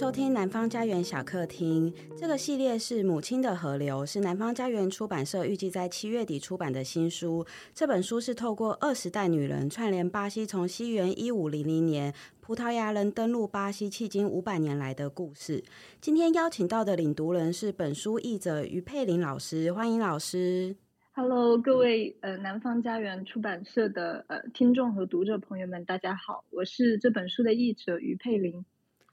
[0.00, 1.92] 收听南方家园小客厅。
[2.16, 7.44] 这个系列是《母亲的河流》，是南方家园出版社预计在七月底出版的新书。
[7.74, 15.62] 这本书是透过二十代女人串联巴西从西元一五零零年葡萄牙人登陆巴西，迄今五百年来的故事。
[16.00, 20.76] 今天邀请到的领读人是本书译者于佩玲老师，欢迎老师。
[21.12, 28.64] Hello，各位呃南方家园出版社的呃听众和读者朋友们，大家好，我是这本书的译者于佩玲。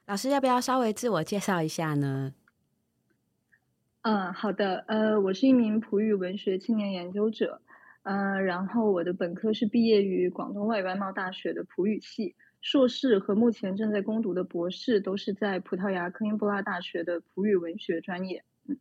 [0.08, 2.34] 老师要不要稍微自我介绍一下呢？
[4.04, 7.62] 嗯，好的，呃，我是一名葡语文学青年研究者，
[8.04, 18.46] 呃，然后我的本科是毕业于广东外语外贸大学的葡语系，硕士和目前正在攻读的博士都是在葡萄牙科英布拉大学的葡语文学专业。
[18.66, 18.78] 嗯，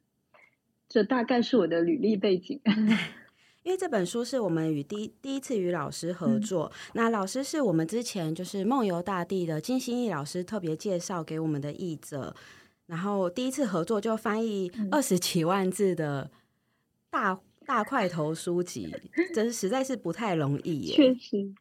[0.88, 2.60] 这大概是我的履历背景。
[3.66, 12.32] 因为这本书是我们与第第一次与老师合作，嗯、那老师是我们之前就是梦游大地的金星义老师特别介绍给我们的译者，
[12.86, 16.30] 然后第一次合作就翻译二十几万字的
[17.10, 18.94] 大、嗯、大块头书籍，
[19.34, 20.94] 真是实在是不太容易耶。
[20.94, 21.52] 确实，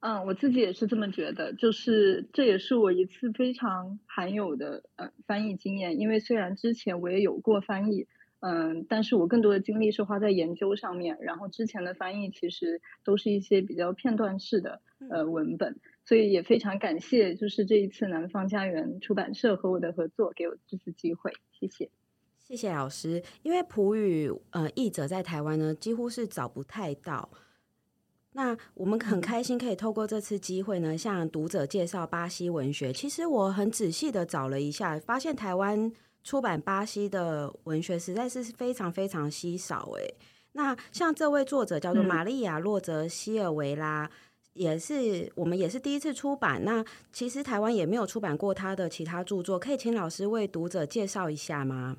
[0.00, 8.06] 嗯，我自己也是这么觉得，就是这也是我一次非常罕有的呃翻译经验，因为虽然之前我也有过翻译。
[8.46, 21.88] 嗯，但是我更多的精力是花在研究上面，然后之前的翻译其实都是一些比较片段式的呃文本，所以也非常感谢就是这一次南方家园出版社和我的合作，给我这次机会，谢谢，
[22.38, 23.22] 谢谢老师。
[23.42, 27.30] 因为普语呃译者在台湾呢几乎是找不太到，
[28.32, 32.92] 那我们很开心可以透过这次机会呢向读者介绍巴西文学。
[32.92, 35.90] 其实我很仔细的找了一下，发现台湾。
[36.24, 40.14] 出版巴西的文学实在是非常非常稀少诶。
[40.52, 44.10] 那像这位作者叫做玛丽亚·洛泽·希尔维拉，嗯、
[44.54, 46.64] 也是我们也是第一次出版。
[46.64, 51.98] 那其实台湾也没有出版过他的其他著作，可以请老师为读者介绍一下吗？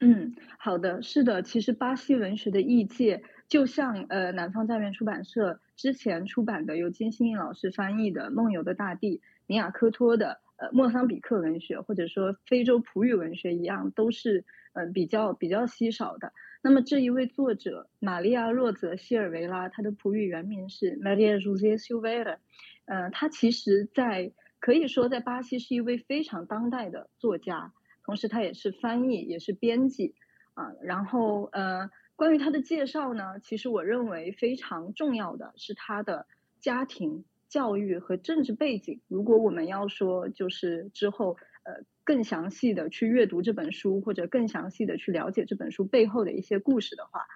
[0.00, 10.40] 嗯，好的，是的，其实巴西文学的译界，就像呃南方家园出版社之前出版的由金星义老师翻译的《梦游的大地》，尼亚科托的。
[10.56, 16.32] 呃，莫桑比克文学或者说非洲葡语文学一样，都是呃比较比较稀少的。
[16.62, 22.38] 那么这一位作者玛利亚·洛泽·希尔维拉，她的葡语原名是 Maria José Silveira，
[22.86, 27.72] 呃，她其实在可以说在巴西是一位非常当代的作家，
[28.04, 30.14] 同时她也是翻译，也是编辑
[30.54, 30.72] 啊。
[30.82, 36.26] 然后呃，关于她的介绍呢，其实我认为非常重要的是她的
[36.60, 37.24] 家庭。
[37.48, 47.26] 教育和政治背景，如果我们要说，就是之后呃更详细的去阅读这本书，或者更详细的去了解这本书背后的一些故事的话，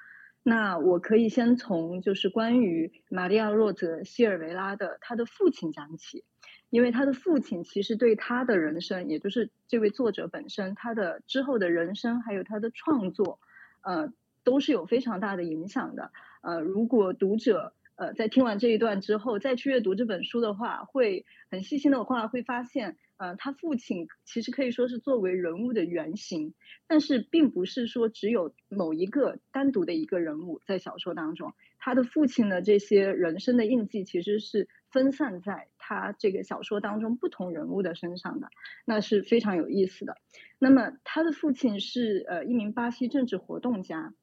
[0.42, 6.24] 那我可以先从就是关于玛利亚·洛泽·希尔维拉的他的父亲讲起，
[6.70, 13.38] 因为他的父亲其实对他的人生，也就是这位作者本身，他的之后的人生还有他的创作，
[13.82, 16.10] 呃，都是有非常大的影响的。
[16.42, 17.74] 呃，如果读者。
[18.00, 26.54] 呃，在听完这一段之后，再去阅读这本书的话，会很细心的话，会发现，呃，他父亲其实可以说是作为人物的原型，
[26.86, 38.48] 但是并不是说只有某一个单独的一个人物在小说当中，他的父亲的这些人生的印记其实是分散在他这个小说当中不同人物的身上的，
[38.86, 40.16] 那是非常有意思的。
[40.58, 44.14] 那么他的父亲是呃一名巴西政治活动家，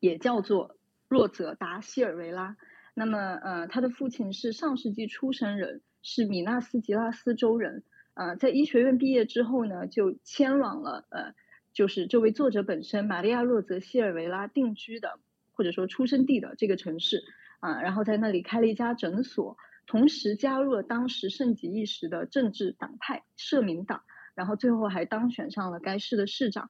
[0.00, 0.76] 也叫做
[1.08, 2.58] 洛泽达西尔维拉。
[3.00, 7.82] 那么，呃，他的父亲是上世纪出生人，是米纳斯吉拉斯州人。
[8.12, 11.32] 呃，在医学院毕业之后呢，就迁往了呃，
[11.72, 15.18] 就是这位作者本身玛利亚·洛泽·希尔维拉定居的
[15.52, 17.24] 或者说出生地的这个城市
[17.60, 19.56] 啊，呃，然后在那里开了一家诊所，
[19.86, 24.02] 同时加入了当时盛极一时的政治党派社民党，
[24.34, 26.68] 然后最后还当选上了该市的市长。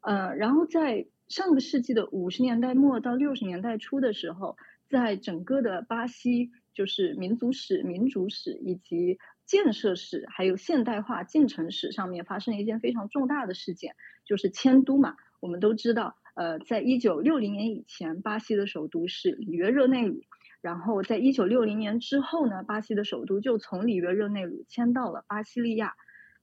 [0.00, 4.56] 呃，然后在上个世纪的五十年代末到六十年代初的时候。
[4.92, 13.96] 在整个的巴西，就是民族史、民主史以及建设史，还有现代化进程史上面发生了一件非常重大的事件，
[14.26, 15.16] 就是迁都嘛。
[15.40, 20.20] 我们都知道，呃，在一九六零年以前，巴西的首都是里约热内卢，
[20.60, 25.94] 然后在一九六零年之后呢，巴西的首都就从里约热内卢迁到了巴西利亚。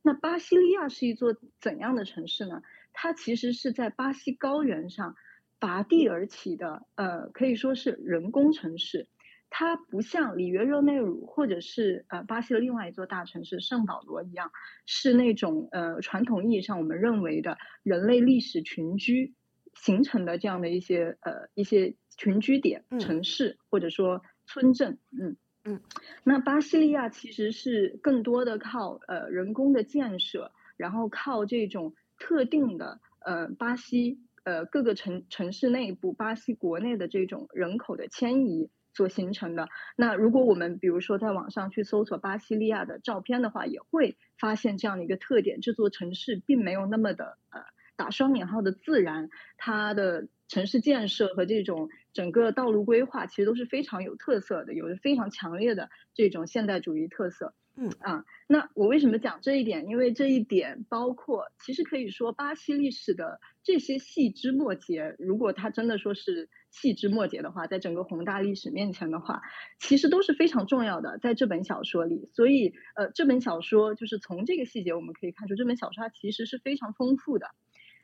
[0.02, 2.64] 那巴西利亚是一座怎样的城市呢？
[2.94, 5.16] 它其实是在巴西高原上。
[5.60, 9.08] 拔地而起的，呃，可以说是人工城市，
[9.50, 14.52] 它不像里约热内卢或者是呃巴西的另外一座大城市圣保罗一样，
[14.86, 19.34] 是那种呃传统意义上我们认为的人类历史群居
[19.74, 25.82] 形成的这样的一些呃一些群居点城市或者说村镇，嗯，嗯，
[26.24, 39.70] 那巴西利亚其实是更多的靠呃人工的建设，然后靠这种特定的呃巴西呃各个城城市内部巴西国内的这种人口的迁移所形成的。
[39.96, 47.62] 那如果我们比如说在网上去搜索巴西利亚的照片的话，也会发现这样的一个特点：这座城市并没有那么的呃
[47.96, 50.28] 打双引号的自然，它的。
[50.52, 57.54] 城市建设和这种整个道路规划其实都是非常有特色的，有着非常强烈的这种现代主义特色。
[57.82, 59.88] 嗯啊，那我为什么讲这一点？
[59.88, 69.42] 因为这一点包括，其实可以说巴西历史的这些细枝末节，如果它真的说是细枝末节的话，在整个宏大历史面前的话，
[69.80, 72.30] 其实都是非常重要的，在这本小说里。
[72.34, 77.48] 所以呃，这本小说就是从这个细节我们可以看出，这本小说它其实是非常丰富的。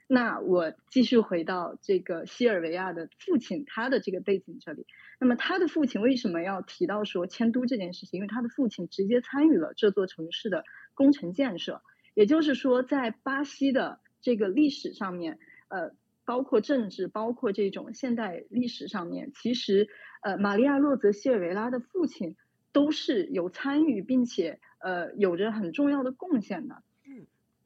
[0.07, 4.85] 那我继续回到这个西尔维亚的父亲，他的这个背景这里。
[5.19, 8.19] 那么他的父亲为什么要提到说迁都这件事情？
[8.19, 10.63] 因为他的父亲直接参与了这座城市的
[10.93, 11.81] 工程建设。
[12.13, 19.89] 也就是说，在巴西的这个历史上面，呃，包括政治，包括这种现代历史上面，其实
[20.21, 22.37] 呃，玛利亚·洛泽·西尔维拉的父亲
[22.71, 26.83] 都是有参与，并且呃，有着很重要的贡献的。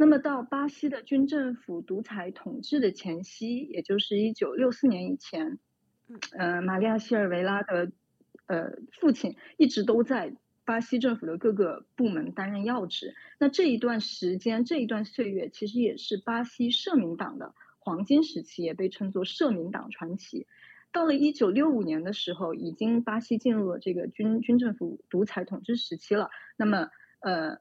[0.01, 5.59] 那么到巴西的军政府独裁统治的前夕，也就是一九六四年以前，
[6.37, 7.91] 呃，玛利亚·希尔维拉的
[8.47, 13.13] 呃父亲一直都在巴西政府的各个部门担任要职。
[13.39, 20.47] 那这一段时间，这一段岁月，其实也是巴西社民党的黄金时期，也被称作社民党传奇。
[20.93, 26.29] 到了一九六五年的时候，已经巴西进入了这个军军政府独裁统治时期了。
[26.55, 27.59] 那么，呃。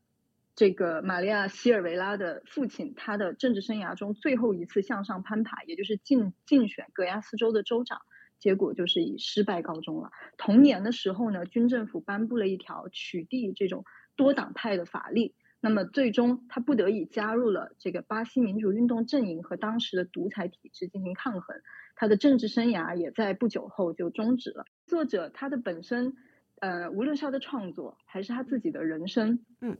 [0.58, 8.00] 这个玛利亚·西尔维拉的父亲，他的政治生涯中最后一次向上攀爬，也就是竞竞选格亚斯州的州长，
[8.40, 10.10] 结果就是以失败告终了。
[10.36, 13.84] 同年的时候呢，军政府颁布了一条取缔这种
[14.16, 21.62] 多党派的法令，那么最终他不得已加入了这个巴西民主运动阵营，和当时的独裁体制进行抗衡。
[21.94, 24.64] 他的政治生涯也在不久后就终止了。
[24.86, 26.16] 作者他的本身，
[26.58, 29.78] 呃，无论是他的创作还是他自己的人生，嗯。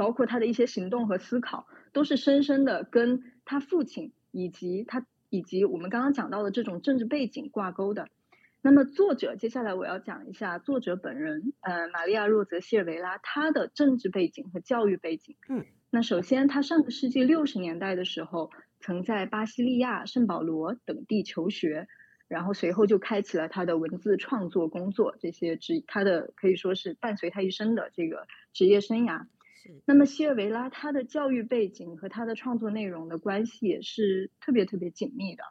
[0.00, 8.08] 包括他的一些行动和思考，都是深深的跟他父亲以及他以及我们刚刚讲到的这种政治背景挂钩的。
[8.62, 15.36] 那么作者，接下来我要讲一下作者本人，呃，玛利亚·若泽·谢尔维拉，他的政治背景和教育背景。
[15.50, 18.50] 嗯，那首先，他上个世纪六十年代的时候，
[18.80, 21.88] 曾在巴西利亚、圣保罗等地求学，
[22.26, 29.26] 然后随后就开启了他的文字创作工作，这些职他的可以说是伴随他一生的这个职业生涯。
[29.86, 30.06] 那么。
[30.06, 35.44] 西尔维拉他的教育背景和他的创作内容的关系也是特别特别紧密的，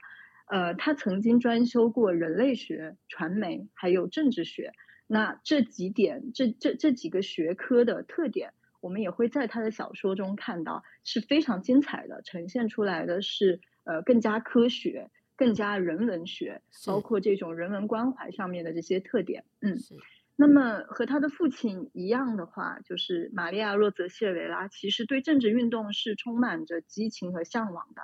[0.47, 4.73] 呃，他曾经专修过人类学、传媒还有政治学，
[5.07, 19.77] 那这几点这这这几个学科的特点，我们也会在他的小说中看到，是非常精彩的，呈现出来的是呃更加科学、更加人文学，包括这种人文关怀上面的这些特点，嗯。
[20.41, 28.03] 那么和他的父亲一样的话，就是玛利亚·洛泽·谢尔维拉，其实对政治运动是充满着激情和向往的。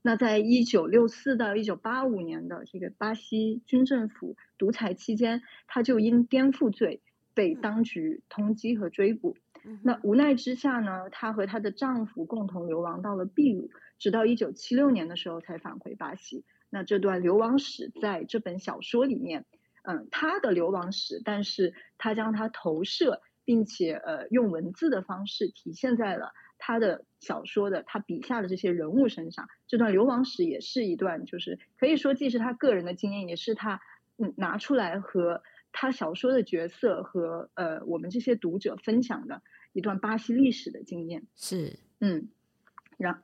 [0.00, 7.02] 那在一九六四到一九八五年的这个巴西军政府独裁期间，他就因颠覆罪
[7.34, 9.36] 被当局通缉和追捕。
[9.82, 13.68] 那无奈之下呢，她和她的丈夫共同流亡到了秘鲁，
[13.98, 16.46] 直到一九七六年的时候才返回巴西。
[16.70, 19.44] 那这段流亡史在这本小说里面。
[19.86, 29.46] 嗯，他的流亡史，但是他将它投射，并且呃用文字的方式体现在了他的小说的他笔下的这些人物身上。
[29.66, 33.80] 这段流亡史也是一段，就是可以说既是他个人的经验，也是他
[34.16, 39.42] 嗯拿出来和他小说的角色和呃我们这些读者分享的
[39.74, 41.26] 一段巴西历史的经验。
[41.36, 42.30] 是，嗯，
[42.96, 43.22] 然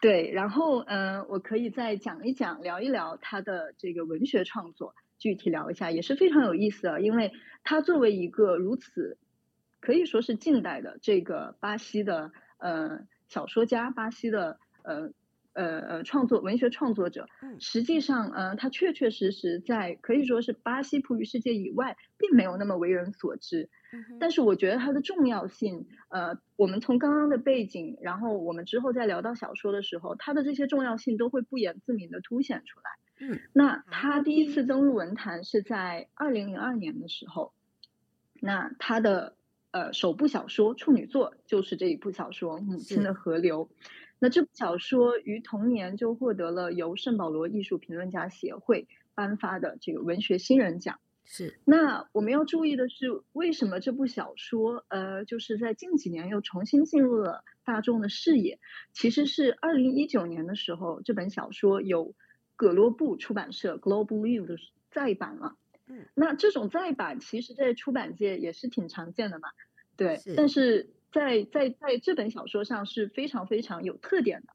[0.00, 4.94] 对，然后嗯、呃，我可以再讲一讲，聊一聊他的这个文学创作。
[5.18, 7.32] 具体聊一下也是非常有意思的，因为
[7.64, 9.18] 他作为一个如此
[9.80, 15.12] 可以说是近代的这个巴西的呃小说家，巴西的呃
[15.52, 17.28] 呃呃创作文学创作者，
[17.60, 23.70] 实际上呃他确确实实在可以说是巴西普语世界以外，并没有那么为人所知。
[24.20, 32.90] 但是我觉得它的重要性，呃，我们从刚刚的背景，然后我们之后再聊到小说的时候，它的这些重要性都会不言自明的凸显出来。
[33.18, 37.52] 嗯，那他第一次登陆文坛是在二零零二年的时候，
[38.40, 39.36] 那他的
[39.70, 43.66] 呃首部小说处女作就是这一部小说《母亲的河流》。
[44.18, 50.98] 那这部小说于同年就获得了由圣保罗艺术评论家协会颁发的这个文学新人奖。
[51.24, 51.58] 是。
[51.64, 58.58] 那我们要注意的是，为什么这部小说呃，就是在近几年又重新进入了大众的视野？
[58.92, 62.14] 其实是二零一九年的时候，这本小说有
[62.56, 64.56] 葛罗布出版社 Global View 的
[64.90, 65.56] 再版了。
[65.86, 69.50] 嗯，那这种再版其实，在出版界也是挺常见的嘛。
[69.96, 74.48] 对，是但是在在在这本小说上是非常非常有特点的，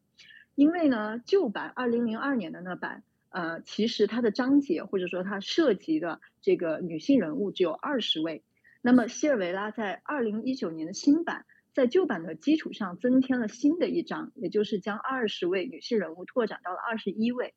[0.56, 8.44] 因为呢，旧版二零零二年的那版，呃，其实它的章节或者说它涉及的这个女性人物只有二十位，
[8.82, 17.54] 那么希尔维拉在二零一九年的新版，在旧版的基础上增添了新的一章，也就是将二十位女性人物拓展到了二十一位。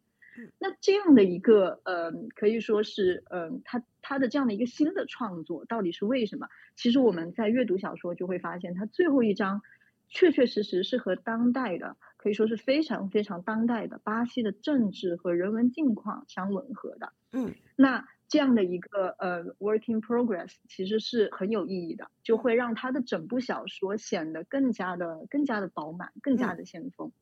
[0.58, 6.48] 那这样的一个呃，可以说是呃，他他的这样的一个新的创作到底是为什么？
[6.76, 9.62] 其实我们在阅读小说就会发现，他最后一章
[10.08, 17.12] 确确实实是和当代的可以说是非常非常当代的巴西的政治和人文境况相吻合的。
[17.32, 27.12] 嗯，那这样的一个呃 working progress 其实是很有意义的，就会让他的整部小说显得更加的更加的饱满，更加的先锋。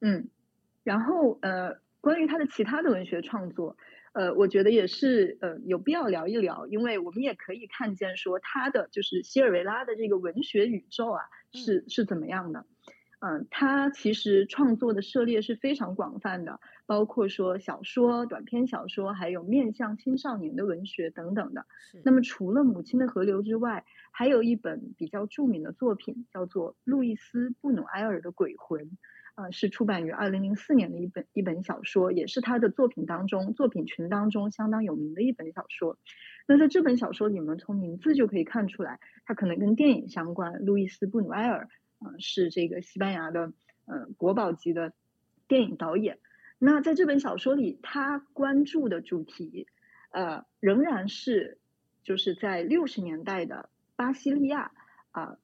[0.00, 0.28] 嗯，
[0.82, 1.80] 然后呃。
[2.00, 3.76] 关于他的其他的文学创作，
[4.12, 12.64] 呃，我觉得也是呃有必要聊一聊，因为我们也可以看见说他的就是希尔维拉的这个文学宇宙啊是是怎么样的，
[13.20, 21.66] 嗯、呃，他其实创作的涉猎是非常广泛的，包括说小说、短篇小说，还有面向青少年的文学等等的。
[21.92, 28.86] 是那么除了《母亲的河流》之外，还有一本比较著名的作品叫做《路易斯·布努埃尔的鬼魂》。
[29.40, 35.98] 呃，是出版于二零零四年的一本一本小说，也是他的作品当中作品群当中相当有名的一本小说。
[36.46, 40.62] 那在这本小说里面，从名字就可以看出来，它可能跟电影相关。
[40.66, 41.68] 路易斯·布努埃尔，
[42.00, 43.54] 呃，是这个西班牙的
[43.86, 44.92] 呃国宝级的
[45.48, 46.18] 电影导演。
[46.58, 49.66] 那在这本小说里，他关注的主题，
[50.10, 51.58] 呃，仍然是
[52.02, 54.70] 就是在六十年代的巴西利亚
[55.12, 55.38] 啊。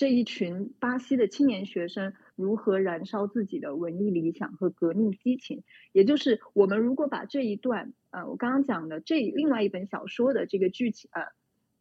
[0.00, 5.62] 这一群巴西的青年学生如何燃烧自己的文艺理想和革命激情？
[5.92, 11.24] 也就是我们如果把这一段，呃，我刚刚讲的这另外一本小说的这个剧情，呃，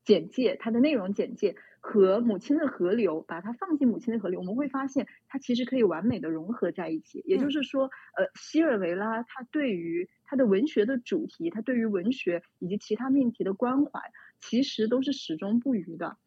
[0.03, 7.23] 简介，它的内容简介和《母亲的河流》，把它放进《母亲的河流》，我们会发现它其实可以完美的融合在一起。
[7.25, 14.01] 也就是说，呃，希尔维拉他对于他的文学的主题，他对于文学以及其他命题的关怀，
[14.41, 16.17] 其实都是始终不渝的。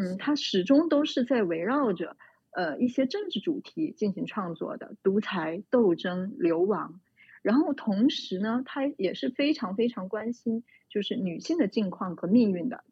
[0.00, 2.16] 嗯，他始终都是在围绕着
[2.52, 7.00] 呃一些政治主题进行创作的，独裁、斗争、流亡，
[7.42, 12.84] 然后同时呢，他也是非常非常关心就是女性的境况和命运的。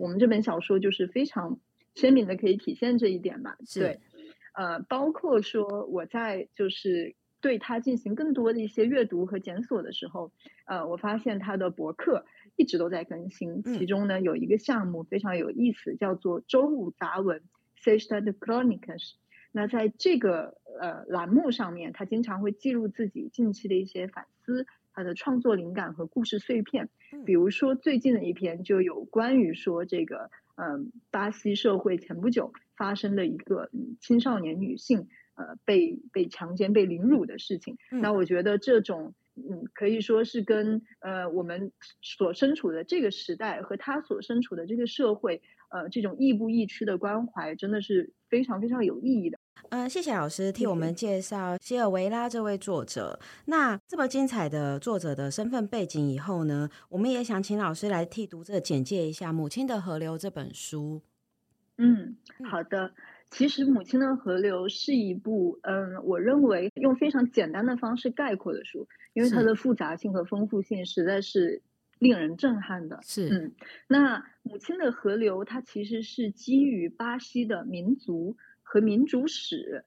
[0.00, 1.60] 我们这本小说就是非常
[1.94, 3.56] 鲜明的可以体现这一点吧？
[3.72, 4.00] 对，
[4.52, 10.32] 呃，包括说我在就是对他进行更多的一些阅读和检索的时候，
[10.66, 12.24] 呃，我发现他的博客。
[12.58, 17.40] 一直都在更新，其中呢有一个项目非常有意思，叫做周五杂文
[17.80, 19.12] Sexta de Crônicas。
[19.52, 26.88] 那在这个呃栏目上面，他经常会记录自己近期的一些反思，他的创作灵感和故事碎片。
[27.24, 37.78] 比如说最近的一篇就有关于说这个嗯、呃、巴西社会前不久发生的一个青少年女性呃被被强奸被凌辱的事情。
[37.90, 39.14] 那我觉得这种。
[39.50, 41.70] 嗯，可以说是跟呃我们
[42.02, 45.40] 所身处的这个时代和他所身处的这个社会，
[45.70, 49.38] 呃，这种亦步亦趋的关怀，真的是非常非常有意义的。
[49.70, 53.18] 嗯、呃，谢谢老师替我们介绍希尔维拉这位作者。
[53.46, 61.02] 那这么精彩的作者的身份背景以后呢，我们也想请老师来替读者简介一下《母亲的河流》这本书。
[61.76, 62.16] 嗯，
[62.50, 62.92] 好的。
[63.30, 71.62] 其实《母亲的河流》是一部，嗯，我认为用非常简单的方式概括的书，因为它的复杂性和丰富性实在是
[71.98, 73.00] 令人震撼的。
[73.02, 73.52] 是，嗯，
[73.86, 79.84] 那《母亲的河流》它其实是基于巴西的民族和民主史，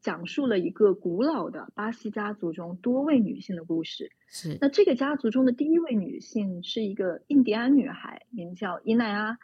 [0.00, 4.12] 讲述了一个古老的巴西家族中多位女性的故事。
[4.28, 9.38] 是，那这个家族中的第一位女性是一个印第安女孩，名叫伊奈阿。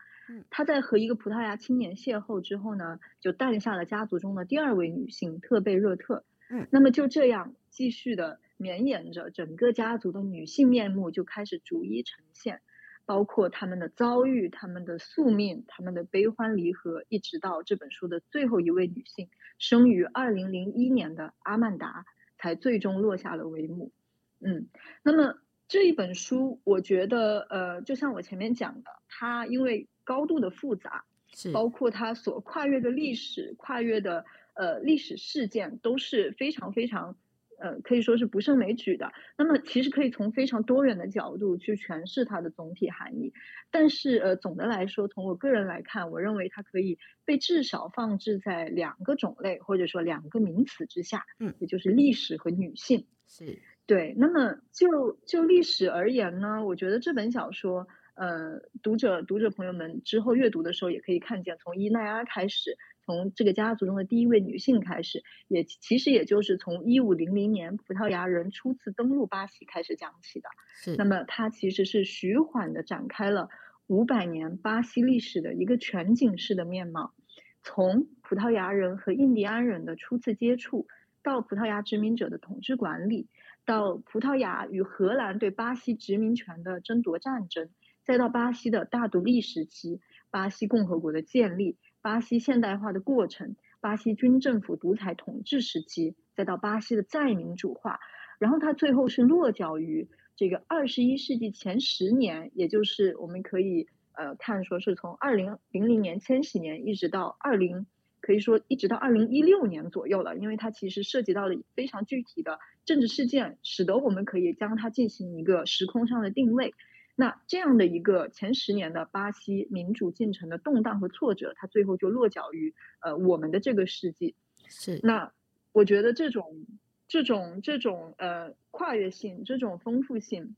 [0.50, 6.24] 他在和一个葡萄牙青年邂逅之后呢，就诞下了家族中的第二位女性特贝热特。
[6.48, 12.60] 嗯，那么就这样继续的绵延着，整个家族的女性面目就开始逐一呈现，
[13.06, 22.04] 包括他们的遭遇、他们的宿命、他们的悲欢离合，一直到这本书的最后一位女性，生于二零零一年的阿曼达，
[22.36, 23.92] 才最终落下了帷幕。
[24.40, 24.66] 嗯，
[25.04, 25.36] 那么
[25.68, 34.24] 这一本书，我觉得，呃，就像我前面讲的，它因为高度的复杂，是包括它所跨越的历史、跨越的
[34.54, 37.16] 呃历史事件都是非常非常
[37.60, 39.12] 呃，可以说是不胜枚举的。
[39.38, 43.32] 那么其实可以从非常多元的角度去诠释它的总体含义。
[43.70, 53.06] 但是呃，总的来说，从我个人来看，我认为它可以被至少放置在两个种类或者说两个名词之下，嗯，也就是历史和女性。
[53.28, 54.14] 是，对。
[54.16, 57.86] 那么就就历史而言呢，我觉得这本小说。
[58.20, 70.50] 呃，读者读者朋友们之后阅读的时候，也可以看见，从伊奈阿开始，从这个家族中的第一位女性开始，也其实也就是从一五零零年葡萄牙人初次登陆巴西开始讲起的。
[70.74, 70.96] 是。
[70.96, 73.48] 那么它其实是徐缓的展开了
[73.86, 77.14] 五百年巴西历史的一个全景式的面貌，
[77.62, 80.86] 从葡萄牙人和印第安人的初次接触，
[81.22, 83.28] 到葡萄牙殖民者的统治管理，
[83.64, 87.70] 到葡萄牙与荷兰对巴西殖民权的争夺战争。
[88.04, 98.00] 再到巴西的大独立时期，巴西共和国的建立，巴西现代化的过程，巴西军政府独裁统治时期，再到巴西的再民主化，
[98.38, 107.86] 然后它最后是落脚于这个二十一世纪前十年，也就是我们可以呃看说是从二零零零年千禧年一直到二零，
[108.20, 116.74] 可以说一直到二零一六年左右了，因为它其实涉及到了非常具体的政治事件，使得我们可以将它进行一个时空上的定位。
[117.20, 124.34] 那这样的一个前十年的巴西民主进程的动荡和挫折，它最后就落脚于呃我们的这个世纪。
[124.68, 124.98] 是。
[125.02, 125.30] 那
[125.72, 126.64] 我觉得这种
[127.08, 130.56] 这种这种呃跨越性，这种丰富性，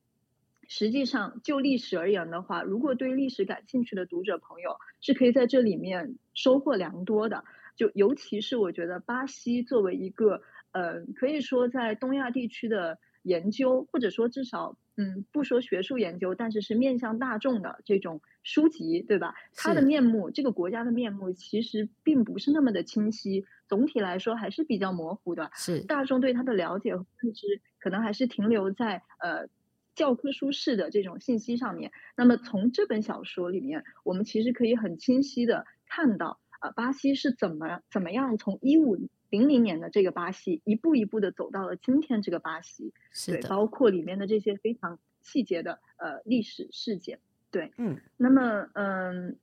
[0.68, 7.42] 实际上就历史而言的话，如果对历史感兴趣的读者朋友，是可以在这里面收获良多的。
[7.74, 14.76] 就尤其是我觉得巴西作为一个呃可以说在东亚地区的研究，或者说至少。
[14.96, 19.34] 嗯，不说学术研究，但是是面向大众的这种书籍，对吧？
[19.56, 25.50] 它的面目，这个国家的面目其实并不是那么的清晰，总体来说还是比较模糊的。
[25.54, 27.46] 是大众对它的了解和认知，
[27.78, 29.48] 可能还是停留在呃
[29.94, 31.90] 教科书式的这种信息上面。
[32.14, 39.08] 那么从这本小说里面，我们其实可以很清晰的看到，啊、呃，巴西是怎么怎么样从一五。
[39.32, 47.18] 零零年的这个巴西，一步一步的走到了今天这个巴西，是，对，包括里面的这些非常细节的呃历史事件，
[47.50, 49.38] 对，嗯，那么嗯，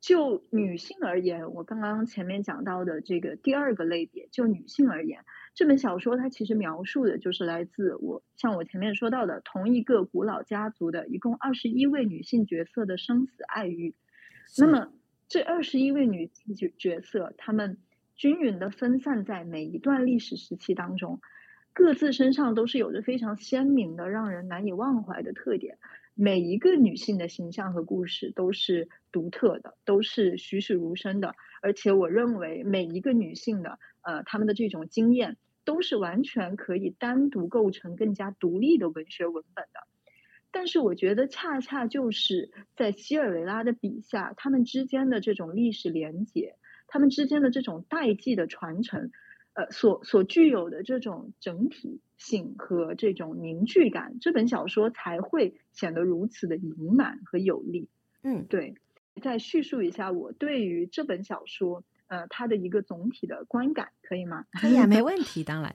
[0.00, 5.24] 就女性而言，我刚刚前面讲到的这个第二个类别，就女性而言，
[5.56, 13.96] 这本小说它其实描述的就是来自我像我前面说到的同一个古老家族的一共二十一位女性角色的生死爱欲，
[14.56, 14.92] 那么
[15.26, 17.78] 这二十一位女性角角色，她们。
[18.22, 21.20] 均匀地分散在每一段历史时期当中，
[21.72, 25.76] 各自身上都是有着非常鲜明的、让人难以忘怀的特点。
[26.14, 31.34] 每一个女性的形象和故事都是独特的，都是栩栩如生的。
[31.62, 39.80] 而且，我认为每一个女性的，呃，她们的这种经验，都是完全可以单独构成更加独立的文学文本的。
[40.52, 46.54] 但是，我觉得恰恰就是在西尔维拉的笔下，她们之间的这种历史连结。
[46.92, 49.10] 他们之间的这种代际的传承，
[49.54, 57.88] 呃，所所具有的这种整体性和这种凝聚感，这本小说才会显得如此的盈满和有力。
[58.22, 58.74] 嗯，对。
[59.22, 64.44] 再叙述一下我对于这本小说，呃，它的一个总体的观感，可以吗？
[64.60, 65.74] 可以啊，没问 题，当然。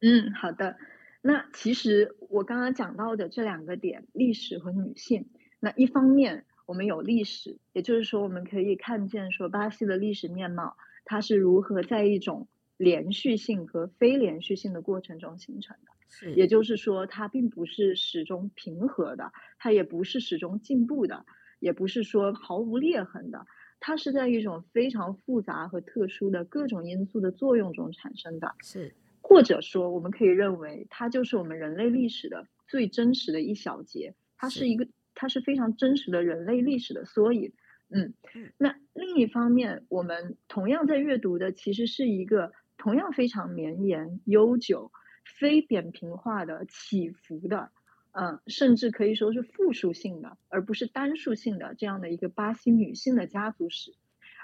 [0.00, 0.76] 嗯，好的。
[1.22, 5.28] 那其实我刚刚讲到的这两个点，历史和女性，
[5.60, 6.44] 那一方面。
[6.66, 15.92] 我们有历史，也就是说，我们可以看见说巴西的历史面貌，它是如何在一种连续性和非连续性的过程中形成的。
[16.08, 21.24] 是，也就是说，它并不是始终平和的，它也不是始终进步的，
[21.60, 23.46] 也不是说毫无裂痕的，
[23.78, 28.56] 它是在一种非常复杂和特殊的各种因素的作用中产生的。
[28.64, 34.88] 是，或者说，我们可以认为，它就是我们人类历史的最真实的一小节，它是一个。
[35.16, 37.52] 它是非常真实的人类历史的缩影，
[37.88, 38.12] 嗯，
[38.58, 44.92] 那另一方面，我们同样在阅读的其实是一个同样非常绵延、悠久、
[45.24, 47.70] 非扁平化的起伏的，
[48.12, 53.94] 嗯，甚至可以说是复数性的，而不是单数性的这样的一个巴西女性的家族史。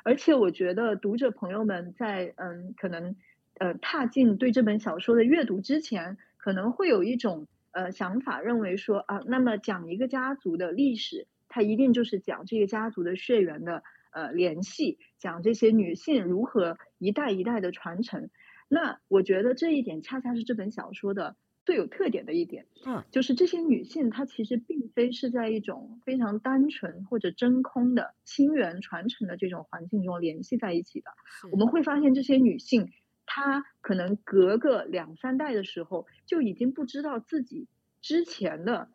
[0.04, 3.14] 而且，我觉得读者朋友们在嗯，可能
[3.58, 7.46] 呃踏进对这本小说的阅读之前，可能会有一种。
[7.72, 13.82] 呃，想法认为说啊，那么讲一个家族的历史，它一定就是讲这个家族的血缘的
[14.12, 18.30] 呃联系，讲这些女性如何一代一代的传承。
[18.68, 31.10] 那我觉得这一点恰恰是这本小说的最有特点的一点，嗯，就是这些女性她其实并非是在一种非常单纯或者真空的亲缘传承的这种环境中联系在一起的。
[31.50, 32.90] 我们会发现这些女性
[33.26, 37.66] 他可能隔个两三代的时候，就已经不知道自己
[38.00, 38.90] 之前的，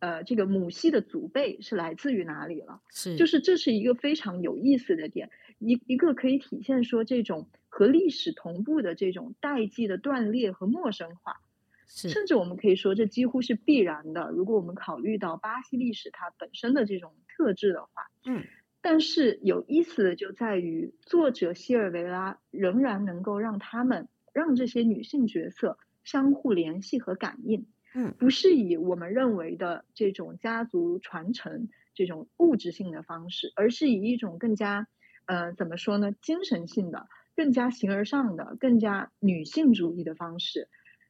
[0.00, 2.80] 呃，这个母系的祖辈是来自于哪里了。
[2.90, 11.40] 是，就是这是一个非常有意思的点，一一个可以体现说这种和历史同步的这种代际的断裂和陌生化。
[11.86, 14.30] 是，甚至我们可以说这几乎是必然的。
[14.30, 18.44] 如果我们考虑到巴西历史它本身的这种特质的话，嗯。
[18.88, 34.86] 但是有意思的就在于，作者希尔维拉仍然能够让他们让这些女性角色相互联系和感应，嗯，不是以我们认为的这种家族传承这种物质性的方式，而是以一种更加，
[35.24, 40.68] 呃，怎么说呢，精神性的、更加形而上的、更加女性主义的方式。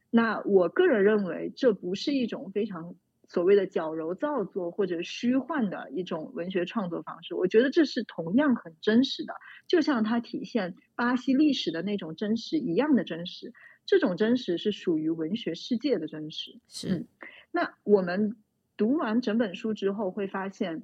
[0.09, 2.95] 那我个人认为，这不是一种非常。
[3.27, 9.33] 所谓的矫揉造作或者虚幻的一种文学创作方式，我觉得这是同样很真实的，
[9.67, 13.53] 就像它体现巴西历史的那种真实一样的真实。
[13.85, 16.59] 这种真实是属于文学世界的真实。
[16.67, 16.89] 是。
[16.89, 17.07] 嗯，
[17.51, 18.35] 那我们
[18.75, 20.83] 读完整本书之后，会发现，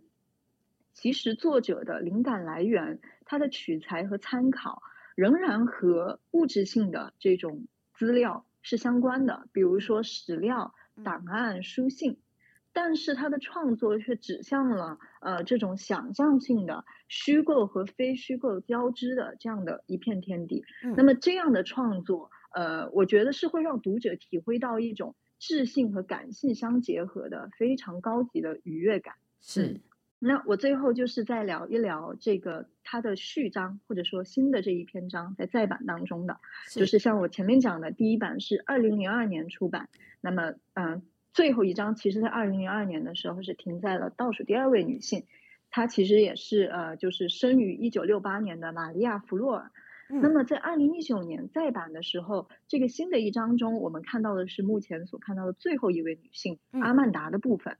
[0.93, 4.82] 其实作者的灵感来源，他的取材和参考，
[5.15, 12.17] 仍然和物质性的这种资料是相关的，比如说史料、档案、书信。
[12.74, 20.66] 但是他的创作却指向了呃这种想象性的虚构和非虚构交织的这样的一片天地。
[20.84, 20.96] 嗯。
[20.98, 29.14] 那么这样的创作，呃，我觉得是会让读者体会到一种智性和感性相结合的非常高级的愉悦感。
[29.40, 29.68] 是。
[29.68, 29.82] 嗯。
[30.18, 36.40] 那我最后就是再聊一聊这个他的序章，或者说新的这一篇章在再版当中的，
[36.72, 39.90] 就是像我前面讲的，第一版是二零零二年出版，
[40.22, 40.86] 那么嗯。
[40.94, 41.02] 呃
[41.34, 45.26] 最后一章，其实在二零零二年的时候是停在了倒数第二位女性，
[45.72, 49.72] 她其实也是呃，就是生于一九六八年的玛利亚·弗洛尔。
[50.10, 50.22] 嗯。
[50.22, 57.78] 那么在二零一九年再版的时候，这个新的一章中，我们看到的是目前所看到的最后一位女性阿曼达的部分。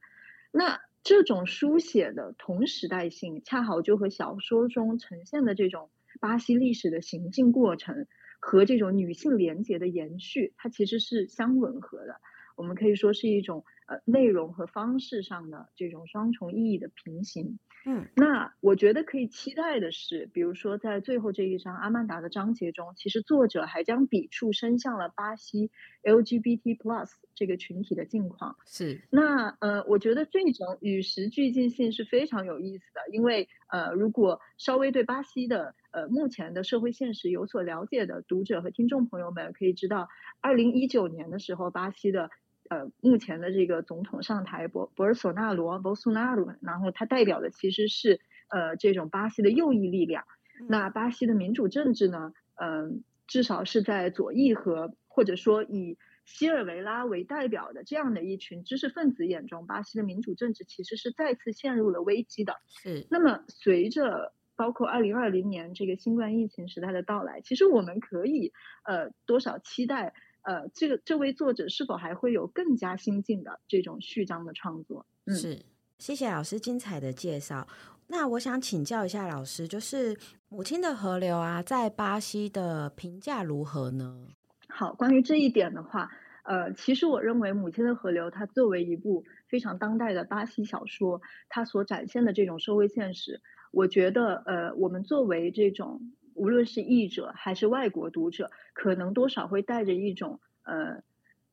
[0.52, 8.08] 那这种书写的同时代性，恰好就和小说中呈现的这种巴西历史的行进过程
[8.40, 12.20] 和这种女性连结的延续，它其实是相吻合的。
[12.56, 17.60] 我们可以说是一种呃内容和方式上的这种双重意义的平行。
[17.86, 25.70] 嗯，那我觉得可以期待的是，比如说在最后这一章阿曼达的章节中，其实作者还将笔触伸向了巴西
[26.02, 28.56] LGBT plus 这个群体的境况。
[28.66, 29.02] 是。
[29.10, 40.08] 那呃，我觉得这种与时俱进性是非常有意思的，因为呃，如果稍微对巴西的呃目前的社会现实有所了解的读者和听众朋友们可以知道，
[40.40, 42.30] 二零一九年的时候，巴西的
[42.74, 50.24] 呃，目前的这个总统上台，博博尔索纳罗，博索纳罗，然后他代表的其实是呃这种巴西的右翼力量。
[50.68, 52.92] 那巴西的民主政治呢，嗯、呃，
[53.28, 62.56] 至少是在左翼和或者说以西尔维拉为代表的这样的一群知识分子眼中，巴西的民主政治其实是再次陷入了危机的。
[62.82, 63.06] 是。
[63.12, 68.52] 那么随着包括二零二零年这个新冠疫情时代的到来，其实我们可以
[68.84, 70.16] 呃多少期待。
[70.44, 75.06] 呃，这个这位作者是否还会有更加新进的这种序章的创作？
[75.26, 75.66] 嗯，是，
[75.98, 77.66] 谢谢老师精彩的介绍。
[78.08, 80.14] 那我想请教一下老师，就是
[80.50, 84.28] 《母亲的河流》啊，在巴西的评价如何呢？
[84.68, 86.12] 好，关于这一点的话，
[86.44, 96.12] 呃，其实我认为《母亲的河流》它作为一部非常当代的巴西小说，它所展现的这种社会现实，我觉得，呃，我们作为这种。
[96.36, 101.04] 无论是译者还是外国读者，可能多少会带着一种呃，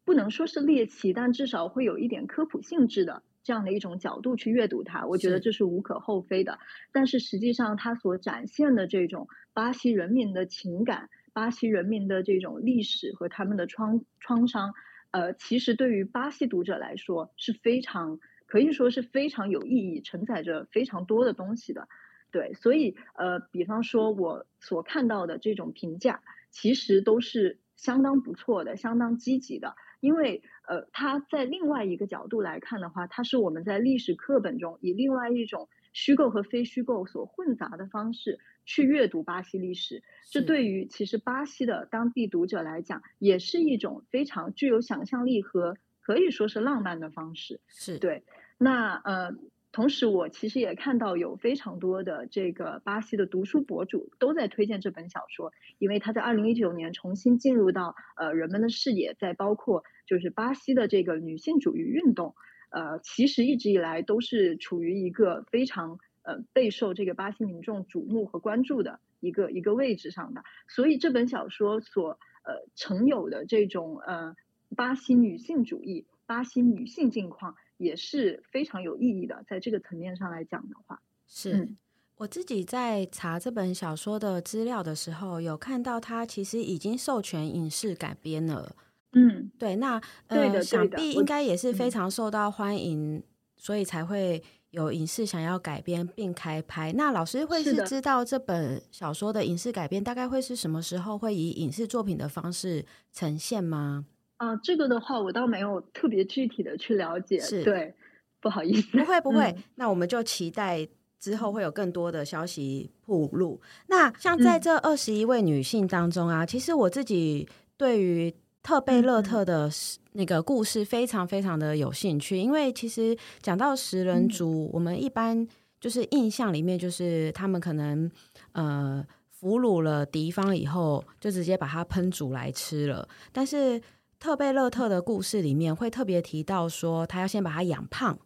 [0.05, 5.07] 不能说是猎奇，但至少会有一点科普性质的这样的一种角度去阅读它。
[5.07, 6.59] 我觉得这是无可厚非的。
[6.93, 14.75] 但是实际上，它所展现的这种巴西人民的情感、巴西人民的这种历史和他们的创创伤，
[15.11, 21.89] 呃，其实对于巴西读者来说是非常可以说是非常有意义，承载着非常多的东西的。
[22.31, 29.75] 对，所以呃，比方说我所看到的这种评价，其实都是相当不错的，相当积极的。
[30.01, 40.03] 因为呃，它在另外一个角度来看的话，它是我们在历史课本中以另外一种虚构和非虚构所混杂的方式去阅读巴西历史。
[40.31, 47.61] 这对于其实巴西的当地读者来讲，也是一种非常具有想象力和可以说是浪漫的方式。
[47.69, 48.25] 是对，
[48.57, 49.35] 那呃。
[49.73, 62.35] 同时，我其实也看到有非常多的这个巴西的读书博主都在推荐这本小说，因为他在二零一九年重新进入到呃人们的视野，在包括就是巴西的这个女性主义运动，
[62.71, 74.35] 呃，其实一直以来都是处于一个非常呃备受这个巴西民众瞩目和关注的一个一个位置上的，所以这本小说所呃曾有的这种呃
[74.75, 79.45] 巴西女性主义、巴西女性境况也是非常有意义的。
[79.49, 81.55] 在这个层面上来讲的话，是。
[81.55, 81.77] 嗯
[82.21, 88.77] 我自己在查这本小说的资料的时候，有看到它其实已经授权影视改编了。
[89.13, 89.95] 嗯，对，那
[90.27, 93.23] 呃，对的，想必应该也是非常受到欢迎，嗯，
[93.57, 96.93] 所以才会有影视想要改编并开拍。
[96.93, 104.05] 那老师会是知道这本小说的影视改编大概会是什么时候会以影视作品的方式呈现吗？
[104.41, 107.95] 啊，这个的话我倒没有特别具体的去了解，是对，
[108.41, 110.89] 不好意思，不会不会，嗯，那我们就期待。
[111.21, 113.61] 之后会有更多的消息铺路。
[113.89, 119.71] 那像在这二十一位女性当中啊，嗯、其实我自己对于特贝勒特的
[120.13, 125.47] 那个故事非常非常的有兴趣，因为其实讲到食人族，嗯、我们一般
[125.79, 128.11] 就是印象里面就是他们可能
[128.53, 133.07] 呃俘虏了敌方以后，就直接把它烹煮来吃了。
[133.31, 133.79] 但是
[134.21, 138.17] 特贝勒特的故事里面会特别提到说，他要先把他养胖，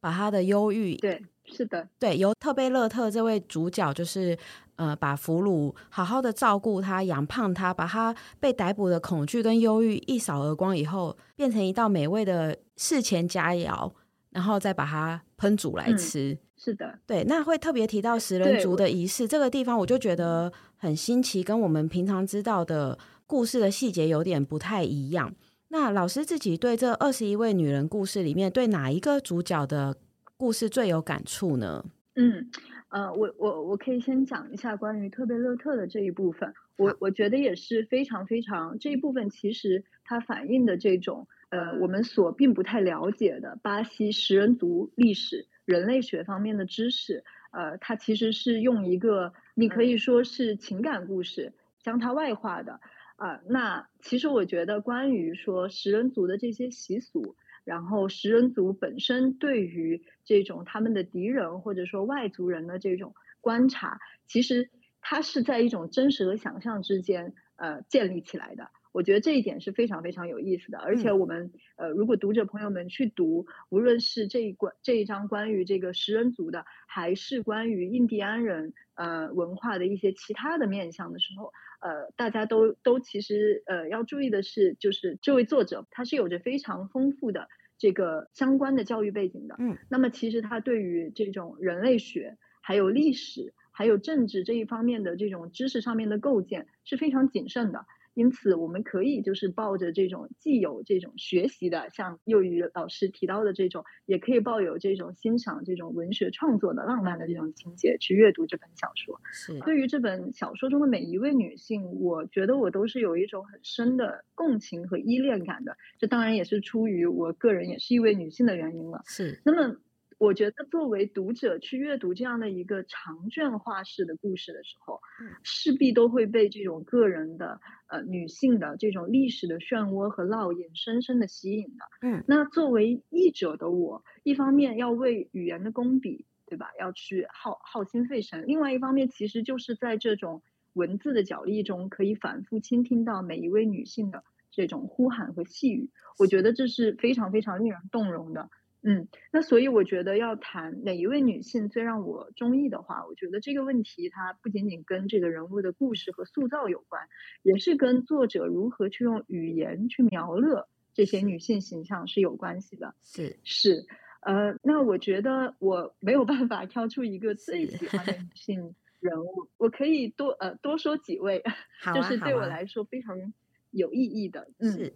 [0.00, 1.24] 把他的忧郁对。
[1.50, 4.36] 是的，对，由特贝勒特这位主角就是，
[4.76, 13.90] 呃，把俘虏好好的照顾他，养胖他，把他被逮捕的恐惧跟忧郁一扫而光以后，变成一道美味的事前佳肴，
[14.28, 16.32] 然后再把它烹煮来吃。
[16.32, 25.34] 嗯，是的，对，那会特别提到食人族的仪式，这个地方我就觉得很新奇，跟我们平常知道的故事的细节有点不太一样。
[25.68, 29.98] 那老师自己对这二十一位女人故事里面，对哪一个主角的
[30.38, 31.84] 故事最有感触呢？
[32.14, 32.50] 嗯，
[32.88, 36.54] 呃，我我我可以先讲一下关于特贝勒特的这一部分。
[36.78, 47.24] 我我觉得也是非常非常这一部分，其实它反映的这种呃我们所并不太了解的巴西食人族历史、人类学方面的知识。
[47.50, 52.80] 呃，它其实是用一个你可以说是情感故事将它外化的
[53.18, 53.40] 啊，呃。
[53.46, 57.36] 那其实我觉得关于说食人族的这些习俗。
[57.64, 64.70] 然后食人族本身对于这种他们的敌人或者说外族人的这种观察，其实
[65.02, 68.70] 它是在一种真实和想象之间呃建立起来的。
[68.90, 70.78] 我觉得这一点是非常非常有意思的。
[70.78, 87.48] 而且我们呃如果读者朋友们去读，无论是这一关这一章关于这个食人族的，还是关于印第安人呃文化的一些其他的面向的时候，呃大家都都其实呃要注意的是，就是这位作者他是有着非常丰富的。
[87.80, 97.86] 这个相关的教育背景的，嗯，那么其实他对于这种人类学、还有历史、还有政治这一方面的这种知识上面的构建是非常谨慎的。
[98.18, 109.20] 因此，我们可以就是抱着这种既有这种学习的，像幼语老师提到的这种，也可以抱有这种欣赏这种文学创作的浪漫的这种情节去阅读这本小说。
[109.32, 115.76] 是，对于这本小说中的每一位女性，我觉得我都是有一种很深的共情和依恋感的。
[115.96, 119.02] 这当然也是出于我个人也是一位女性的原因了。
[119.06, 119.76] 是，那么。
[120.18, 125.00] 我觉得作为读者去阅读这样的一个长卷画式的故事的时候，
[125.44, 131.84] 势必都会被这种个人的呃女性的这种历史的漩涡和烙印深深的吸引的。
[132.02, 136.70] 嗯，那作为译者的我，一方面要为语言的功底，对吧？
[136.80, 145.90] 要去耗耗心费神；另外一方面，其实就是在这种文字的角力中，可以反复倾听到每一位女性的这种呼喊和细语。
[146.18, 148.50] 我觉得这是非常非常令人动容的。
[148.82, 157.08] 嗯，那所以我觉得要谈哪一位女性最让我中意的话，我觉得这个问题它不仅仅跟这个人物的故事和塑造有关，
[157.42, 162.94] 也是跟作者如何去用语言去描勒这些女性形象是有关系的。
[163.02, 163.86] 是是，
[164.20, 171.42] 呃，那我觉得我没有办法挑出一个最喜欢的女 性人物，我可以多呃多说几位，
[171.84, 173.32] 啊，就是对我来说非常
[173.72, 174.48] 有意义的。
[174.58, 174.92] 嗯。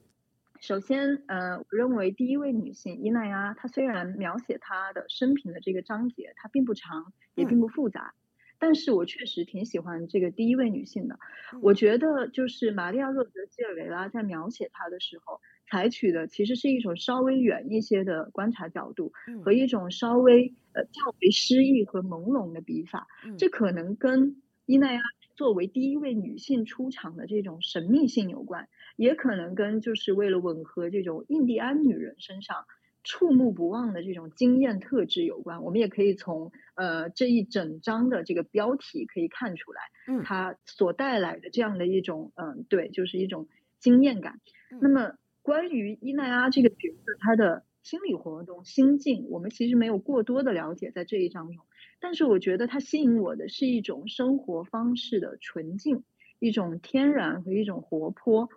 [0.62, 0.72] 是。
[0.72, 11.18] 首先，呃，我认为第一位女性伊奈阿，她虽然描写她的生平的这个章节，它并不长，也并不复杂，嗯，但是我确实挺喜欢这个第一位女性的。
[11.52, 19.12] 嗯，我觉得就是玛利亚·洛德基尔维拉在描写她的时候，采取的其实是一种稍微远一些的观察角度，
[19.44, 25.00] 和一种稍微呃较为诗意和朦胧的笔法，嗯，这可能跟伊奈亚
[25.34, 28.68] 作为第一位女性出场的这种神秘性有关。
[28.96, 32.64] 也可能跟就是为了吻合这种印第安女人身上
[33.04, 35.62] 触目不忘的这种惊艳特质有关。
[35.62, 44.40] 我们也可以从呃这一整章的这个标题可以看出来，嗯，它所带来的这样的一种嗯、呃，对，就是一种惊艳感。
[44.80, 51.64] 那么关于伊奈阿这个角色，她的心理活动、心境，我们其实没有过多的了解在这一章中。
[51.98, 56.04] 但是我觉得它吸引我的是一种生活方式的纯净。
[56.38, 58.48] 一种天然和一种活泼，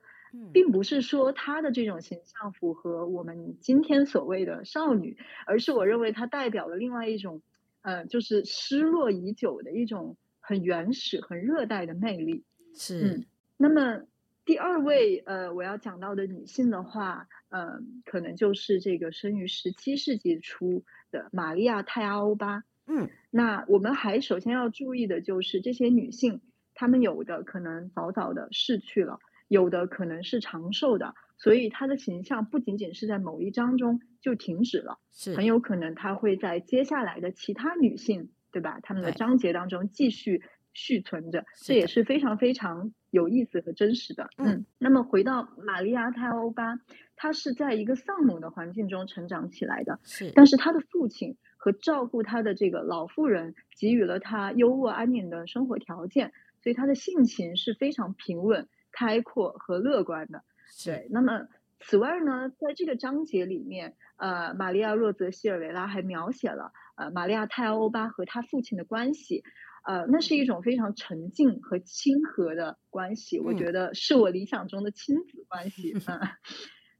[0.53, 7.41] 并不是说她的这种形象符合我们今天所谓的少女，而是我认为她代表了另外一种，
[7.81, 12.43] 呃，就是失落已久的一种很原始、很热带的魅力。
[12.73, 13.25] 是，嗯，
[13.57, 14.01] 那么。
[14.45, 22.63] 第二位，呃，我要讲到的女性的话，呃，可能就是这个生于十七世纪初的玛利亚·泰阿欧巴。
[22.85, 26.41] 嗯，那我们还首先要注意的就是，这些女性，
[26.75, 29.17] 她们有的可能早早的逝去了，
[29.47, 38.79] 有的可能是长寿的，所以她的形象不仅仅是在某一章中就停止了，是很有可能她会在接下来的其他女性，对吧？
[38.81, 40.41] 她们的章节当中继续。
[40.77, 44.27] 续存着，这也是非常非常有意思和真实的。
[44.35, 46.77] 嗯，那么回到玛利亚·泰欧巴，
[47.15, 50.01] 她是在一个丧母的环境中成长起来的。
[50.03, 60.43] 是，但是她的父亲和照顾她的这个老妇人给予了她优渥安宁的生活条件，所以她的性情是非常平稳、开阔和乐观的。
[60.83, 61.47] 对，那么
[61.79, 69.43] 此外呢，在这个章节里面，呃，玛利亚·洛泽希尔维拉还描写了呃玛利亚·泰欧巴和他父亲的关系。
[69.87, 76.19] 呃，那是一种非常沉静和亲和的关系，我觉得是我理想中的亲子关系啊。
[76.25, 76.29] 嗯、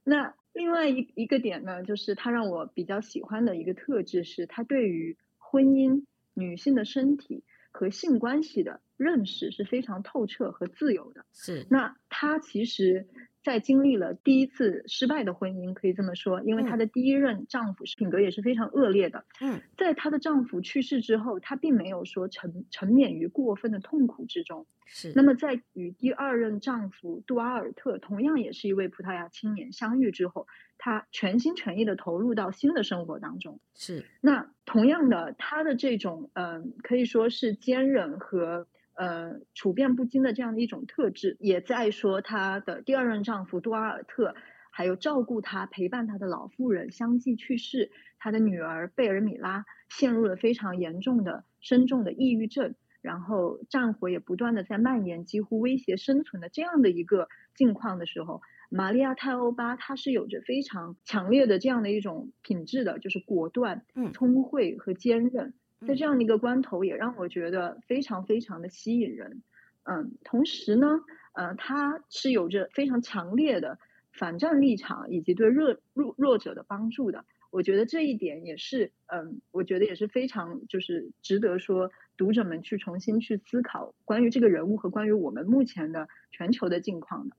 [0.04, 11.24] 那另外一一个点呢，就是他让我比较喜欢的一个特质是，他对于婚姻、女性的身体和性关系的认识是非常透彻和自由的。
[11.32, 13.06] 是，那她其实。
[13.46, 19.24] 在经历了第一次失败的婚姻，可以这么说，因为她的第一任丈夫是品格也是非常恶劣的。
[19.40, 24.66] 嗯，在她的丈夫去世之后，她并没有说沉沉湎于过分的痛苦之中。
[24.86, 25.12] 是。
[25.14, 33.60] 那么在与第二任丈夫杜阿尔特，同样也是一位葡萄牙青年相遇之后，她全心全意的投入到新的生活当中。
[33.76, 34.04] 是。
[34.20, 38.66] 那同样的，她的这种嗯、呃，可以说是坚韧和。
[38.96, 44.34] 呃，处变不惊的这样的一种特质，也在说她的第二任丈夫杜阿尔特，
[44.70, 65.52] 还有照顾她、陪伴她的老妇人相继去世，她的女儿贝尔米拉陷入了非常严重的、深重的抑郁症，然后战火也不断的在蔓延，几乎威胁生存的这样的一个境况的时候，玛利亚泰欧巴她是有着非常强烈的这样的一种品质的，就是果断、聪慧和坚韧。
[65.86, 69.42] 在这样的一个关头，也让我觉得非常非常的吸引人。
[69.82, 71.00] 嗯，同时呢，
[71.34, 73.78] 呃，他是有着非常强烈的
[74.12, 77.24] 反战立场，以及对弱弱弱者的帮助的。
[77.50, 87.36] 我觉得这一点也是，嗯，我觉得也是非常就是值得说读者们去重新去思考关于这个人物和关于我们目前的全球的境况的。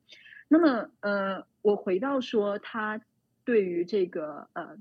[0.47, 3.01] 那么，呃，我回到说他
[3.43, 4.77] 对于这个呃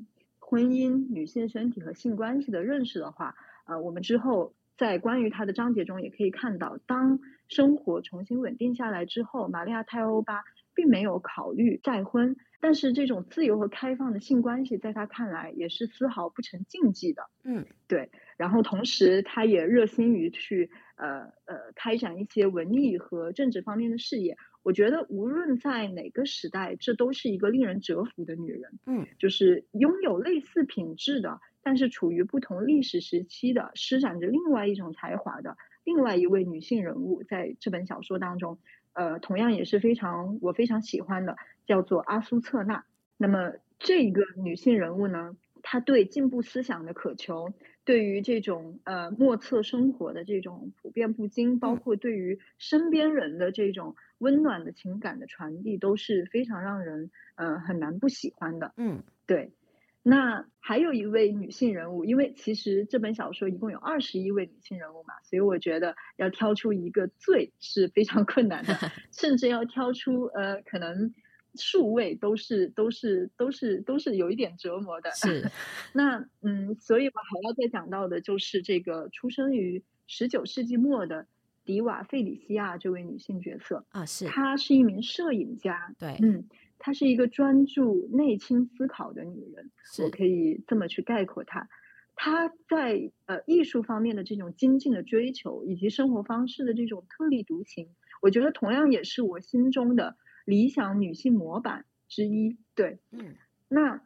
[0.49, 3.35] 婚姻、女性身体和性关系的认识的话。
[3.67, 17.29] 呃，我们之后在关于他的章节中也可以看到，当生活重新稳定下来之后，玛利亚·泰欧巴并没有考虑再婚，但是这种自由和开放的性关系在他看来也是丝毫不成禁忌的。
[17.43, 18.13] 嗯，对。
[18.37, 24.37] 然后同时，他也热心于去呃呃开展一些文艺和政治方面的事业。
[24.67, 28.81] 我觉得无论在哪个时代，这都是一个令人折服的女人。
[28.85, 31.41] 嗯，就是拥有类似品质的。
[31.63, 38.59] 但是处于不同历史时期的，施展着另外一种才华的另外一位女性人物，在这本小说当中，
[38.93, 42.85] 呃，同样也是非常我非常喜欢的，叫做阿苏策纳。
[43.17, 47.53] 那么这个女性人物呢，她对进步思想的渴求，
[47.85, 58.73] 对于这种呃莫测生活的这种普遍不惊，包括对于身边人的这种温暖的情感的传递，都是非常让人呃很难不喜欢的。
[58.77, 59.53] 嗯，对。
[60.09, 68.73] 那还有一位女性人物，因为其实这本小说一共有二十一位女性人物嘛，所以我觉得要挑出一个最是非常困难的，
[69.11, 71.13] 甚至要挑出呃可能
[71.57, 75.11] 数位都是都是都是都是有一点折磨的。
[75.11, 75.51] 是，
[75.93, 81.27] 那嗯，所以我还要再讲到的就是这个出生于十九世纪末的
[81.67, 86.49] 迪瓦费里西亚这位女性角色啊，是，她是一名摄影家，对，嗯。
[86.79, 89.71] 她是一个专注内倾思考的女人，
[90.05, 91.71] 我可以这么去概括她。
[92.15, 97.89] 她在呃艺术方面的这种精进的追求，以及生活方式的这种特立独行，
[98.21, 102.59] 我觉得同样也是我心中的理想女性模板之一。
[102.75, 103.35] 对，嗯，
[103.69, 104.03] 那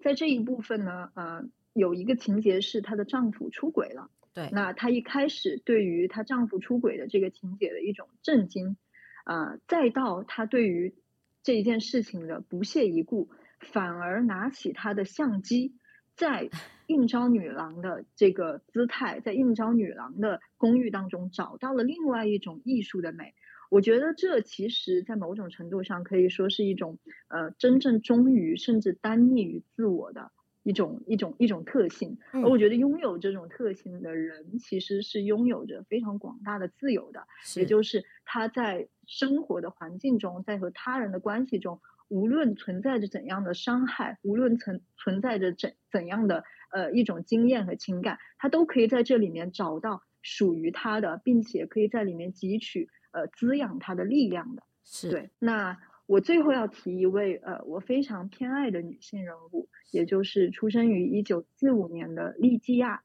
[0.00, 1.44] 在这一部分呢，呃，
[1.74, 4.10] 有一个情节是她的丈夫出轨了。
[4.34, 8.76] 对，那她一开始对于她丈夫出轨的这个情节的一种震惊，
[9.24, 10.94] 啊、呃，再到她对于
[11.42, 13.28] 这一件事情的不屑一顾，
[13.60, 15.74] 反而拿起她的相机，
[16.16, 16.48] 在
[16.86, 23.34] 应招女郎的这个姿态，在应招女郎的公寓当中找到了另外一种艺术的美。
[23.70, 26.98] 我觉得这其实，在某种程度上可以说是一种
[27.28, 32.18] 呃，真正忠于甚至单立于自我的一种一种一种特性。
[32.32, 52.88] 而我觉得拥有这种特性的人，其实是拥有着非常广大的自由的，也就是他在生活的环境中，在和他人的关系中，无论存在着怎样的伤害，无论存存在着怎怎样的呃一种经验和情感，他都可以在这里面找到属于他的，并且可以在里面汲取。
[53.10, 55.30] 呃，滋养他的力量的是对。
[55.38, 55.78] 那
[56.08, 63.02] 我最后要提一位呃，我非常偏爱的女性人物，也就是出生于一九四五年的利基亚。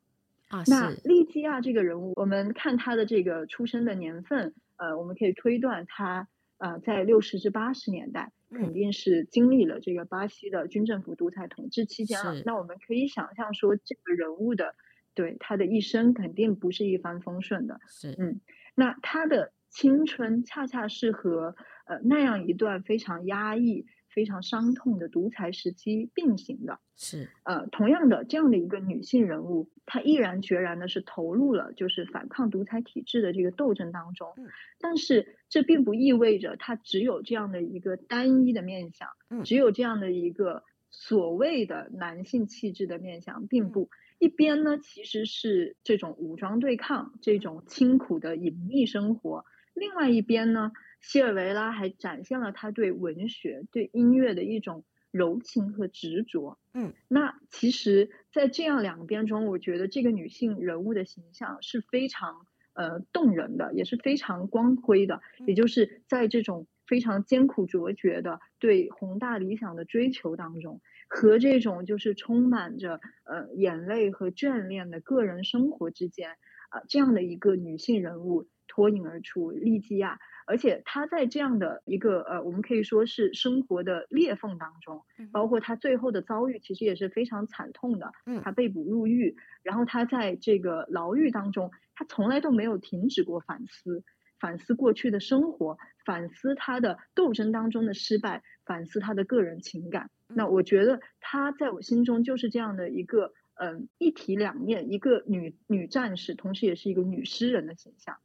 [0.47, 6.29] 啊，那利基亚这个人物，我们看她的这个出生的年份，呃，我们可以推断她
[6.59, 12.41] 呃在六十至八十年代肯定是经历了这个巴西的军政府独裁统治期间了。
[12.45, 14.75] 那我们可以想象说，这个人物的
[15.13, 17.81] 对她的一生肯定不是一帆风顺的。
[17.85, 18.39] 是，嗯，
[18.75, 19.51] 那她的。
[19.73, 21.55] 青春恰恰是和
[21.85, 26.79] 呃那样一段非常压抑、非常伤痛的独裁时期并行的。
[26.95, 34.31] 是呃，同样的这样的一个女性人物，她毅然决然的是投入了就是反抗独裁体制的这个斗争当中。
[34.37, 34.47] 嗯。
[34.79, 43.89] 但是这并不意味着她只有这样的一个单一的面相，嗯，只有这样的一个所谓的男性气质的面相，并不。
[44.19, 49.43] 一边呢，其实是这种武装对抗、这种清苦的隐秘生活。
[49.73, 50.71] 另外一边呢，
[51.01, 56.59] 西尔维拉还展现了他对文学、对音乐的一种柔情和执着。
[56.73, 65.21] 嗯，那其实，在这样两边中，我觉得这个女性人物的形象是非常呃动人的，也是非常光辉的。
[65.45, 76.31] 也就是在这种非常艰苦卓绝的对宏大理想的追求当中，和这种就是充满着呃眼泪和眷恋的个人生活之间，
[76.69, 78.47] 啊、呃，这样的一个女性人物。
[78.67, 88.11] 脱颖而出，利基亚，而且她在这样的一个呃，我们可以说是生活的裂缝当中，包括她最后的遭遇，其实也是非常惨痛的。
[88.25, 94.03] 嗯，她被捕入狱，然后他在这个牢狱当中，他从来都没有停止过反思，
[94.39, 100.09] 反思过去的生活，反思他的斗争当中的失败，反思他的个人情感。
[100.27, 108.15] 那我觉得他在我心中就是这样的一个嗯、呃，一体两面，一个女女战士，同时也是一个女诗人的形象。《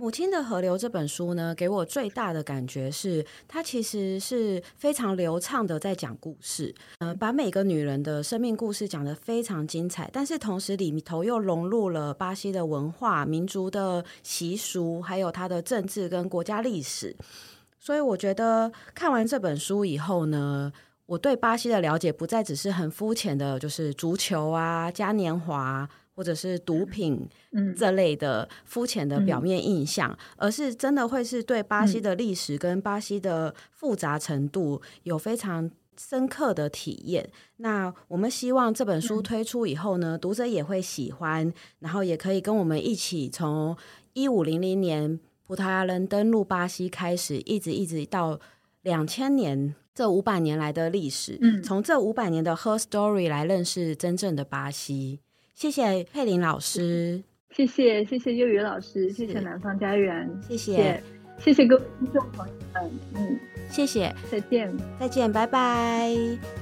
[0.00, 17.14] 母亲的河流》这本书呢，给我最大的感觉是，它其实是非常流畅的在讲故事，呃，把每个女人的生命故事讲得非常精彩，但是同时里头又融入了巴西的文化、民族的习俗，还有它的政治跟国家历史。
[17.78, 20.72] 所以我觉得看完这本书以后呢，
[21.04, 25.86] 我对巴西的了解不再只是很肤浅的，就是足球啊、嘉年华。
[26.20, 27.26] 或者是毒品
[27.74, 37.26] 这类的肤浅的表面印象，而是真的会是对巴西的历史跟巴西的复杂程度有非常深刻的体验。
[37.56, 43.74] 那我们希望这本书推出以后呢，读者也会喜欢，然后也可以跟我们一起从
[44.12, 48.38] 一五零零年葡萄牙人登陆巴西开始，一直一直到
[48.82, 55.20] 两千年这五百年来的历史，从这五百年的 Her Story 来认识真正的巴西。
[55.54, 61.02] 谢谢佩林老师，谢谢谢谢幼语老师，谢谢南方家园，谢谢
[61.38, 63.38] 谢谢各位听众朋友们，嗯，
[63.70, 66.14] 谢谢，再见，再见，拜拜。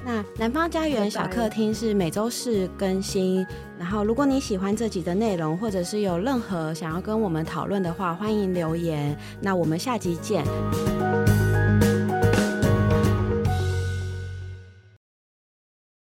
[0.05, 3.45] 那南方家园小客厅是每周四更新，
[3.77, 9.17] 然后如果你喜欢这集的内容，或者是有任何想要跟我们讨论的话，欢迎留言。
[9.41, 10.43] 那我们下集见。